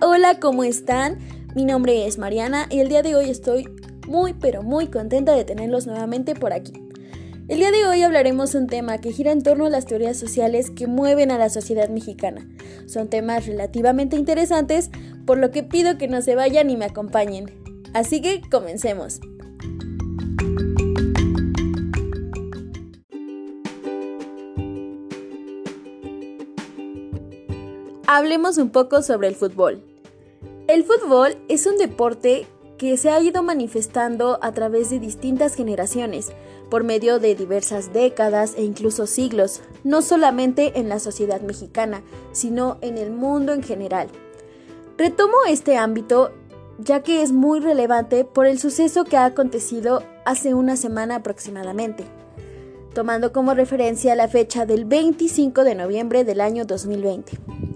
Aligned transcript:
Hola, 0.00 0.40
¿cómo 0.40 0.64
están? 0.64 1.18
Mi 1.54 1.64
nombre 1.64 2.06
es 2.06 2.18
Mariana 2.18 2.66
y 2.68 2.80
el 2.80 2.88
día 2.88 3.02
de 3.02 3.14
hoy 3.14 3.30
estoy 3.30 3.68
muy, 4.08 4.32
pero 4.32 4.62
muy 4.62 4.88
contenta 4.88 5.32
de 5.32 5.44
tenerlos 5.44 5.86
nuevamente 5.86 6.34
por 6.34 6.52
aquí. 6.52 6.72
El 7.46 7.58
día 7.58 7.70
de 7.70 7.86
hoy 7.86 8.02
hablaremos 8.02 8.56
un 8.56 8.66
tema 8.66 8.98
que 8.98 9.12
gira 9.12 9.30
en 9.30 9.42
torno 9.42 9.66
a 9.66 9.70
las 9.70 9.86
teorías 9.86 10.16
sociales 10.16 10.70
que 10.70 10.88
mueven 10.88 11.30
a 11.30 11.38
la 11.38 11.48
sociedad 11.48 11.88
mexicana. 11.88 12.46
Son 12.86 13.08
temas 13.08 13.46
relativamente 13.46 14.16
interesantes, 14.16 14.90
por 15.26 15.38
lo 15.38 15.52
que 15.52 15.62
pido 15.62 15.96
que 15.96 16.08
no 16.08 16.22
se 16.22 16.34
vayan 16.34 16.70
y 16.70 16.76
me 16.76 16.86
acompañen. 16.86 17.46
Así 17.92 18.20
que 18.20 18.42
comencemos. 18.50 19.20
Hablemos 28.06 28.58
un 28.58 28.70
poco 28.70 29.00
sobre 29.02 29.28
el 29.28 29.34
fútbol. 29.34 29.93
El 30.74 30.82
fútbol 30.82 31.36
es 31.48 31.66
un 31.66 31.76
deporte 31.76 32.48
que 32.78 32.96
se 32.96 33.08
ha 33.08 33.20
ido 33.20 33.44
manifestando 33.44 34.40
a 34.42 34.50
través 34.50 34.90
de 34.90 34.98
distintas 34.98 35.54
generaciones, 35.54 36.32
por 36.68 36.82
medio 36.82 37.20
de 37.20 37.36
diversas 37.36 37.92
décadas 37.92 38.54
e 38.56 38.64
incluso 38.64 39.06
siglos, 39.06 39.62
no 39.84 40.02
solamente 40.02 40.80
en 40.80 40.88
la 40.88 40.98
sociedad 40.98 41.40
mexicana, 41.42 42.02
sino 42.32 42.78
en 42.80 42.98
el 42.98 43.12
mundo 43.12 43.52
en 43.52 43.62
general. 43.62 44.08
Retomo 44.98 45.36
este 45.46 45.76
ámbito 45.76 46.32
ya 46.80 47.04
que 47.04 47.22
es 47.22 47.30
muy 47.30 47.60
relevante 47.60 48.24
por 48.24 48.46
el 48.46 48.58
suceso 48.58 49.04
que 49.04 49.16
ha 49.16 49.26
acontecido 49.26 50.02
hace 50.24 50.54
una 50.54 50.74
semana 50.74 51.14
aproximadamente, 51.14 52.02
tomando 52.94 53.32
como 53.32 53.54
referencia 53.54 54.16
la 54.16 54.26
fecha 54.26 54.66
del 54.66 54.86
25 54.86 55.62
de 55.62 55.76
noviembre 55.76 56.24
del 56.24 56.40
año 56.40 56.64
2020. 56.64 57.73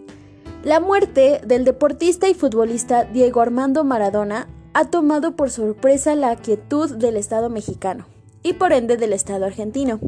La 0.65 0.81
muerte 0.81 1.41
del 1.47 1.65
deportista 1.65 2.29
y 2.29 2.35
futbolista 2.35 3.05
Diego 3.05 3.41
Armando 3.41 3.85
Maradona 3.85 4.49
ha 4.75 4.91
tomado 4.91 5.37
por 5.37 5.51
sorpresa 5.51 6.17
la 6.17 6.35
quietud 6.35 6.97
del 6.97 7.17
Estado 7.17 7.49
mexicano 7.49 8.07
y 8.43 8.55
por 8.55 8.73
ende 8.73 8.97
del 8.97 9.13
Estado 9.13 9.47
argentino, 9.47 10.01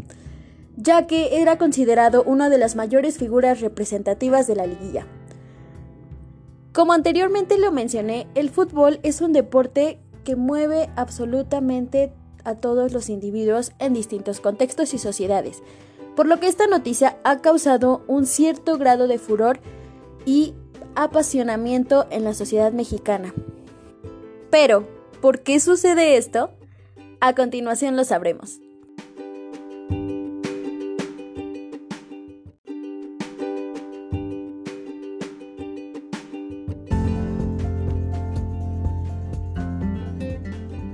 ya 0.77 1.07
que 1.07 1.41
era 1.41 1.57
considerado 1.57 2.25
una 2.25 2.48
de 2.51 2.59
las 2.59 2.75
mayores 2.75 3.17
figuras 3.17 3.61
representativas 3.61 4.48
de 4.48 4.57
la 4.57 4.67
liguilla. 4.67 5.07
Como 6.73 6.95
anteriormente 6.95 7.57
lo 7.57 7.70
mencioné, 7.70 8.27
el 8.35 8.51
fútbol 8.51 8.98
es 9.05 9.20
un 9.20 9.33
deporte 9.33 10.01
que 10.25 10.35
mueve 10.35 10.91
absolutamente 10.97 12.12
a 12.42 12.57
todos 12.57 12.92
los 12.92 13.09
individuos 13.09 13.70
en 13.79 13.95
distintos 13.95 14.41
contextos 14.41 14.95
y 14.95 14.98
sociedades, 14.98 15.62
por 16.17 16.27
lo 16.27 16.41
que 16.41 16.48
esta 16.48 16.67
noticia 16.67 17.19
ha 17.23 17.39
causado 17.39 18.03
un 18.09 18.27
cierto 18.27 18.79
grado 18.79 19.07
de 19.07 19.19
furor 19.19 19.61
y 20.25 20.55
apasionamiento 20.95 22.07
en 22.11 22.25
la 22.25 22.35
sociedad 22.35 22.73
mexicana. 22.73 23.35
Pero, 24.51 24.87
¿por 25.21 25.41
qué 25.41 25.61
sucede 25.61 26.17
esto? 26.17 26.51
A 27.21 27.35
continuación 27.35 27.97
lo 27.97 28.05
sabremos. 28.05 28.61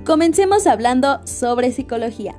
Comencemos 0.07 0.67
hablando 0.67 1.19
sobre 1.25 1.73
psicología. 1.73 2.33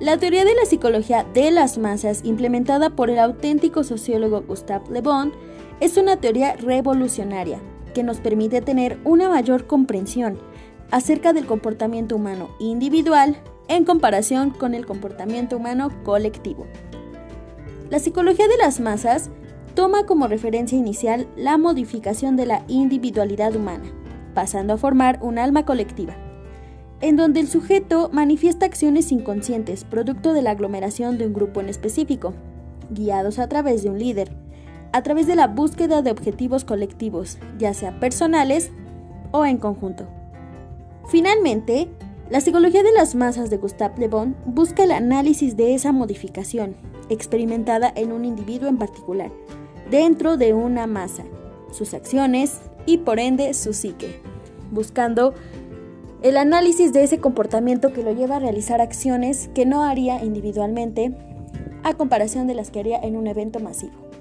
La 0.00 0.18
teoría 0.18 0.44
de 0.44 0.56
la 0.56 0.66
psicología 0.66 1.24
de 1.32 1.52
las 1.52 1.78
masas, 1.78 2.22
implementada 2.24 2.90
por 2.90 3.10
el 3.10 3.20
auténtico 3.20 3.84
sociólogo 3.84 4.42
Gustave 4.42 4.90
Le 4.90 5.00
Bon, 5.00 5.32
es 5.80 5.96
una 5.96 6.16
teoría 6.16 6.56
revolucionaria 6.56 7.60
que 7.94 8.02
nos 8.02 8.20
permite 8.20 8.60
tener 8.60 8.98
una 9.04 9.28
mayor 9.28 9.66
comprensión 9.66 10.38
acerca 10.90 11.32
del 11.32 11.46
comportamiento 11.46 12.16
humano 12.16 12.50
individual 12.58 13.36
en 13.68 13.84
comparación 13.84 14.50
con 14.50 14.74
el 14.74 14.86
comportamiento 14.86 15.56
humano 15.56 15.90
colectivo. 16.04 16.66
La 17.90 17.98
psicología 17.98 18.48
de 18.48 18.56
las 18.58 18.80
masas 18.80 19.30
toma 19.74 20.06
como 20.06 20.28
referencia 20.28 20.78
inicial 20.78 21.26
la 21.36 21.58
modificación 21.58 22.36
de 22.36 22.46
la 22.46 22.64
individualidad 22.68 23.54
humana, 23.56 23.84
pasando 24.34 24.74
a 24.74 24.78
formar 24.78 25.18
un 25.22 25.38
alma 25.38 25.64
colectiva, 25.64 26.16
en 27.00 27.16
donde 27.16 27.40
el 27.40 27.48
sujeto 27.48 28.10
manifiesta 28.12 28.66
acciones 28.66 29.12
inconscientes 29.12 29.84
producto 29.84 30.32
de 30.32 30.42
la 30.42 30.52
aglomeración 30.52 31.18
de 31.18 31.26
un 31.26 31.34
grupo 31.34 31.60
en 31.60 31.68
específico, 31.68 32.34
guiados 32.90 33.38
a 33.38 33.48
través 33.48 33.82
de 33.82 33.90
un 33.90 33.98
líder, 33.98 34.43
a 34.94 35.02
través 35.02 35.26
de 35.26 35.34
la 35.34 35.48
búsqueda 35.48 36.02
de 36.02 36.12
objetivos 36.12 36.62
colectivos, 36.64 37.38
ya 37.58 37.74
sea 37.74 37.98
personales 37.98 38.70
o 39.32 39.44
en 39.44 39.58
conjunto. 39.58 40.06
Finalmente, 41.08 41.88
la 42.30 42.40
psicología 42.40 42.84
de 42.84 42.92
las 42.92 43.16
masas 43.16 43.50
de 43.50 43.56
Gustave 43.56 43.98
Le 43.98 44.06
Bon 44.06 44.36
busca 44.46 44.84
el 44.84 44.92
análisis 44.92 45.56
de 45.56 45.74
esa 45.74 45.90
modificación, 45.90 46.76
experimentada 47.08 47.92
en 47.96 48.12
un 48.12 48.24
individuo 48.24 48.68
en 48.68 48.78
particular, 48.78 49.32
dentro 49.90 50.36
de 50.36 50.54
una 50.54 50.86
masa, 50.86 51.24
sus 51.72 51.92
acciones 51.92 52.60
y 52.86 52.98
por 52.98 53.18
ende 53.18 53.52
su 53.54 53.72
psique, 53.72 54.20
buscando 54.70 55.34
el 56.22 56.36
análisis 56.36 56.92
de 56.92 57.02
ese 57.02 57.18
comportamiento 57.18 57.92
que 57.92 58.04
lo 58.04 58.12
lleva 58.12 58.36
a 58.36 58.38
realizar 58.38 58.80
acciones 58.80 59.50
que 59.56 59.66
no 59.66 59.82
haría 59.82 60.22
individualmente 60.22 61.16
a 61.82 61.94
comparación 61.94 62.46
de 62.46 62.54
las 62.54 62.70
que 62.70 62.78
haría 62.78 63.00
en 63.00 63.16
un 63.16 63.26
evento 63.26 63.58
masivo. 63.58 64.13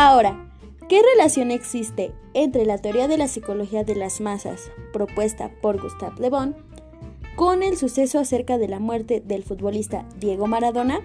Ahora, 0.00 0.48
¿qué 0.88 1.02
relación 1.16 1.50
existe 1.50 2.12
entre 2.32 2.64
la 2.64 2.78
teoría 2.78 3.08
de 3.08 3.18
la 3.18 3.26
psicología 3.26 3.82
de 3.82 3.96
las 3.96 4.20
masas 4.20 4.70
propuesta 4.92 5.50
por 5.60 5.82
Gustave 5.82 6.20
Le 6.20 6.30
Bon 6.30 6.54
con 7.34 7.64
el 7.64 7.76
suceso 7.76 8.20
acerca 8.20 8.58
de 8.58 8.68
la 8.68 8.78
muerte 8.78 9.20
del 9.20 9.42
futbolista 9.42 10.06
Diego 10.20 10.46
Maradona? 10.46 11.00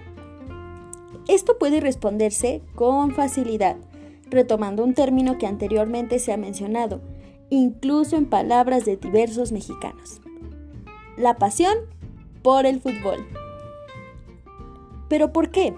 Esto 1.26 1.58
puede 1.58 1.80
responderse 1.80 2.62
con 2.76 3.16
facilidad, 3.16 3.78
retomando 4.30 4.84
un 4.84 4.94
término 4.94 5.38
que 5.38 5.48
anteriormente 5.48 6.20
se 6.20 6.32
ha 6.32 6.36
mencionado, 6.36 7.00
incluso 7.50 8.14
en 8.14 8.26
palabras 8.26 8.84
de 8.84 8.96
diversos 8.96 9.50
mexicanos. 9.50 10.20
La 11.16 11.34
pasión 11.34 11.74
por 12.42 12.64
el 12.64 12.80
fútbol. 12.80 13.26
¿Pero 15.08 15.32
por 15.32 15.50
qué? 15.50 15.74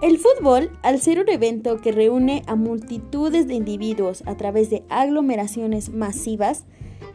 El 0.00 0.18
fútbol, 0.18 0.70
al 0.82 1.00
ser 1.00 1.18
un 1.18 1.28
evento 1.28 1.80
que 1.80 1.90
reúne 1.90 2.44
a 2.46 2.54
multitudes 2.54 3.48
de 3.48 3.54
individuos 3.54 4.22
a 4.26 4.36
través 4.36 4.70
de 4.70 4.84
aglomeraciones 4.88 5.88
masivas, 5.90 6.66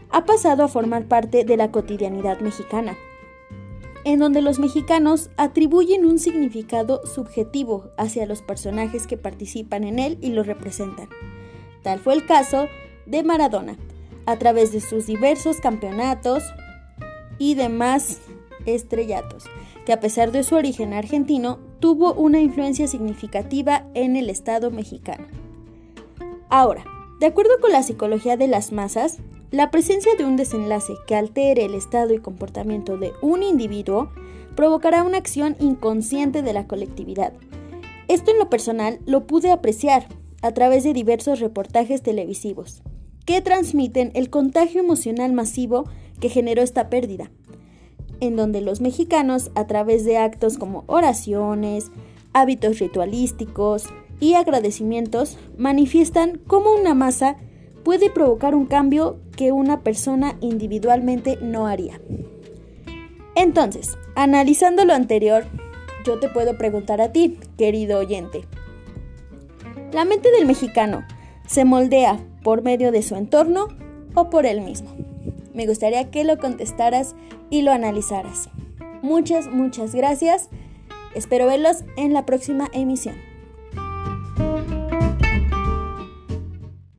ha 0.10 0.26
pasado 0.26 0.66
a 0.66 0.68
formar 0.68 1.08
parte 1.08 1.46
de 1.46 1.56
la 1.56 1.72
cotidianidad 1.72 2.42
mexicana, 2.42 2.98
en 4.04 4.20
donde 4.20 4.42
los 4.42 4.60
mexicanos 4.60 5.30
atribuyen 5.38 6.06
un 6.06 6.20
significado 6.20 7.06
subjetivo 7.06 7.92
hacia 7.98 8.26
los 8.26 8.42
personajes 8.42 9.08
que 9.08 9.16
participan 9.16 9.86
en 9.86 9.98
él 9.98 10.18
y 10.20 10.32
lo 10.32 10.44
representan. 10.44 11.08
Tal 11.84 12.00
fue 12.00 12.16
el 12.16 12.26
caso 12.26 12.68
de 13.06 13.24
Maradona, 13.24 13.78
a 14.26 14.38
través 14.38 14.74
de 14.74 14.82
sus 14.82 15.08
diversos 15.08 15.62
campeonatos 15.62 16.44
y 17.38 17.56
demás 17.56 18.20
estrellatos, 18.66 19.46
que 19.86 19.94
a 19.94 20.02
pesar 20.02 20.34
de 20.34 20.44
su 20.44 20.56
origen 20.56 20.94
argentino, 20.94 21.60
tuvo 21.84 22.14
una 22.14 22.40
influencia 22.40 22.88
significativa 22.88 23.86
en 23.94 24.16
el 24.16 24.30
Estado 24.30 24.72
mexicano. 24.72 25.28
Ahora, 26.50 26.86
de 27.20 27.26
acuerdo 27.26 27.60
con 27.60 27.74
la 27.74 27.84
psicología 27.84 28.38
de 28.38 28.48
las 28.48 28.72
masas, 28.72 29.18
la 29.52 29.70
presencia 29.70 30.16
de 30.16 30.24
un 30.24 30.38
desenlace 30.38 30.94
que 31.08 31.16
altere 31.16 31.66
el 31.66 31.74
estado 31.74 32.14
y 32.14 32.20
comportamiento 32.20 32.96
de 32.96 33.12
un 33.22 33.44
individuo 33.44 34.14
provocará 34.56 35.04
una 35.04 35.18
acción 35.18 35.58
inconsciente 35.60 36.42
de 36.42 36.54
la 36.54 36.68
colectividad. 36.68 37.34
Esto 38.08 38.32
en 38.32 38.40
lo 38.40 38.50
personal 38.50 39.00
lo 39.06 39.28
pude 39.28 39.52
apreciar 39.52 40.08
a 40.42 40.54
través 40.54 40.86
de 40.86 40.94
diversos 40.94 41.42
reportajes 41.42 42.02
televisivos, 42.02 42.82
que 43.26 43.42
transmiten 43.42 44.12
el 44.14 44.30
contagio 44.30 44.80
emocional 44.80 45.34
masivo 45.34 45.90
que 46.22 46.30
generó 46.30 46.62
esta 46.62 46.90
pérdida 46.90 47.30
en 48.24 48.36
donde 48.36 48.62
los 48.62 48.82
mexicanos, 48.82 49.52
a 49.56 49.68
través 49.68 50.06
de 50.06 50.18
actos 50.18 50.58
como 50.58 50.84
oraciones, 50.88 51.92
hábitos 52.32 52.80
ritualísticos 52.80 53.86
y 54.20 54.36
agradecimientos, 54.36 55.38
manifiestan 55.58 56.40
cómo 56.48 56.74
una 56.74 56.94
masa 56.94 57.36
puede 57.84 58.10
provocar 58.10 58.56
un 58.56 58.66
cambio 58.66 59.20
que 59.36 59.52
una 59.52 59.82
persona 59.82 60.38
individualmente 60.40 61.38
no 61.42 61.68
haría. 61.68 62.00
Entonces, 63.36 63.98
analizando 64.16 64.86
lo 64.86 64.94
anterior, 64.94 65.46
yo 66.06 66.20
te 66.20 66.30
puedo 66.30 66.58
preguntar 66.58 67.02
a 67.02 67.12
ti, 67.12 67.40
querido 67.58 68.00
oyente. 68.00 68.46
La 69.92 70.06
mente 70.06 70.32
del 70.32 70.46
mexicano 70.46 71.04
se 71.46 71.66
moldea 71.66 72.20
por 72.42 72.62
medio 72.62 72.92
de 72.92 73.02
su 73.02 73.16
entorno 73.16 73.68
o 74.16 74.30
por 74.30 74.46
él 74.46 74.62
mismo. 74.62 75.13
Me 75.54 75.68
gustaría 75.68 76.10
que 76.12 76.24
lo 76.24 76.38
contestaras 76.38 77.16
y 77.50 77.62
lo 77.62 77.72
analizaras. 77.72 78.50
Muchas, 79.02 79.48
muchas 79.48 79.94
gracias. 79.94 80.50
Espero 81.14 81.46
verlos 81.46 81.84
en 81.98 82.14
la 82.14 82.26
próxima 82.26 82.70
emisión. 82.74 83.33